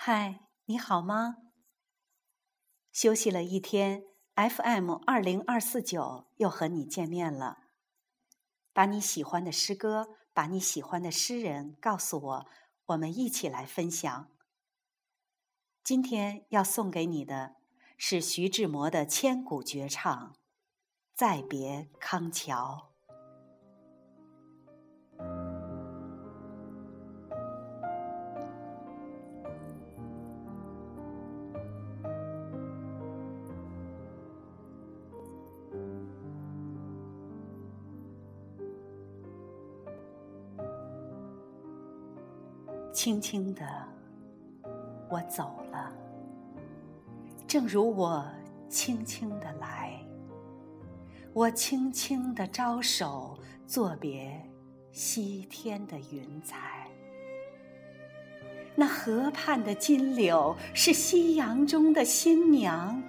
[0.00, 1.38] 嗨，你好吗？
[2.92, 4.04] 休息了一天
[4.36, 7.64] ，FM 二零二四九又和你见面了。
[8.72, 12.46] 把你喜欢的诗歌，把你喜欢的诗人告诉我，
[12.86, 14.30] 我们一起来分享。
[15.82, 17.56] 今天要送给你的
[17.96, 20.32] 是徐志摩的千古绝唱
[21.16, 22.92] 《再别康桥》。
[42.98, 43.64] 轻轻的，
[45.08, 45.92] 我走了，
[47.46, 48.28] 正如我
[48.68, 50.04] 轻轻的来。
[51.32, 54.44] 我轻轻的招手，作别
[54.90, 56.88] 西天的云彩。
[58.74, 63.00] 那河畔的金柳是夕阳中的新娘，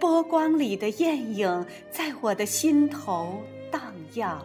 [0.00, 3.80] 波光里的艳影在我的心头荡
[4.14, 4.44] 漾。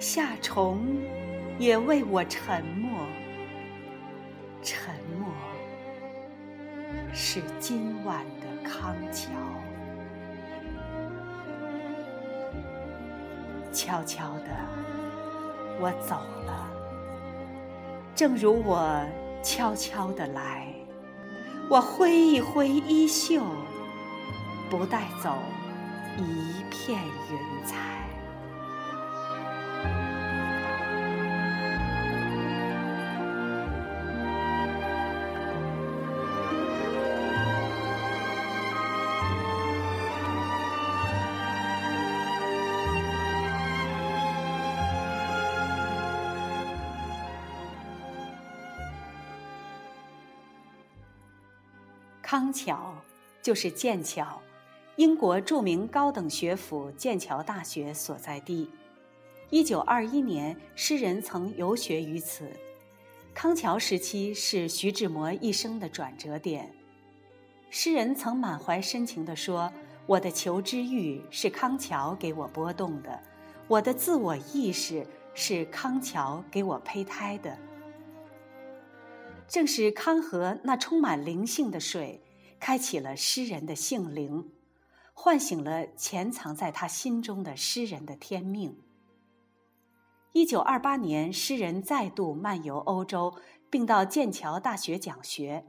[0.00, 0.80] 夏虫
[1.58, 3.06] 也为我沉默，
[4.62, 5.28] 沉默
[7.12, 9.30] 是今晚的康桥。
[13.70, 14.48] 悄悄的，
[15.78, 16.66] 我走了，
[18.14, 19.04] 正如我
[19.42, 20.66] 悄悄的来。
[21.68, 23.44] 我挥一挥衣袖，
[24.70, 25.36] 不带走
[26.16, 26.98] 一片
[27.30, 28.09] 云彩。
[52.30, 52.94] 康桥
[53.42, 54.40] 就是剑桥，
[54.94, 58.70] 英国著名高等学府剑桥大学所在地。
[59.50, 62.48] 一九二一年，诗人曾游学于此。
[63.34, 66.72] 康桥时期是徐志摩一生的转折点。
[67.68, 69.68] 诗人曾满怀深情地说
[70.06, 73.20] ：“我的求知欲是康桥给我拨动的，
[73.66, 75.04] 我的自我意识
[75.34, 77.58] 是康桥给我胚胎的。”
[79.50, 82.22] 正是康河那充满灵性的水，
[82.60, 84.48] 开启了诗人的性灵，
[85.12, 88.78] 唤醒了潜藏在他心中的诗人的天命。
[90.32, 93.34] 一九二八年，诗人再度漫游欧洲，
[93.68, 95.66] 并到剑桥大学讲学，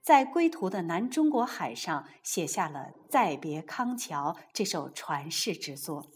[0.00, 6.13] 在归途的南中国海上写下了《再别康桥》这首传世之作。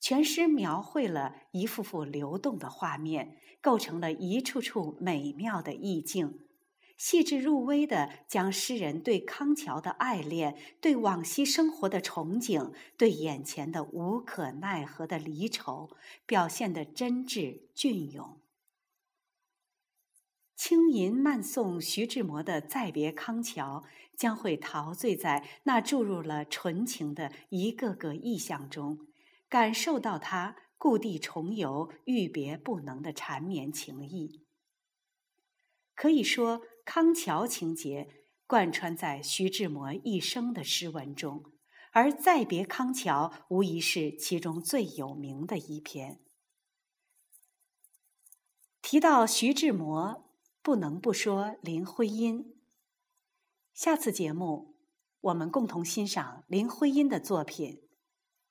[0.00, 6.40] 全诗描绘了一幅幅流动的画面，构成了一处处美妙的意境，
[6.96, 15.90] 细致入微地将诗人对康桥的爱恋、对往昔生活的憧憬、对眼前的无可奈何的离愁
[16.24, 18.40] 表现得真挚隽永。
[20.56, 23.84] 轻吟慢诵徐志摩的《再别康桥》，
[24.16, 29.09] 将会陶醉在那注入了纯情的一个个意象中。
[29.50, 34.46] 感受到他故地重游、欲别不能的缠绵情意。
[35.94, 38.08] 可以说，康桥情节
[38.46, 41.44] 贯穿在徐志摩一生的诗文中，
[41.90, 46.20] 而《再别康桥》无疑是其中最有名的一篇。
[48.80, 50.32] 提到徐志摩，
[50.62, 52.56] 不能不说林徽因。
[53.74, 54.76] 下次节目，
[55.20, 57.82] 我们共同欣赏林徽因的作品。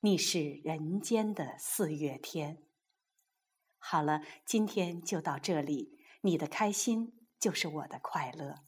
[0.01, 2.63] 你是人间的四月天。
[3.77, 5.99] 好了，今天就到这里。
[6.21, 8.63] 你的开心就是我的快乐。